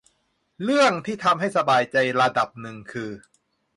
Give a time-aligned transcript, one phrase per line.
[0.63, 3.11] เรื่องที่ทำให้สบายใจระดับหนึ่งคือ